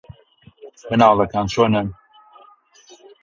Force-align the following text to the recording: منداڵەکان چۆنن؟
منداڵەکان 0.89 1.45
چۆنن؟ 1.53 1.87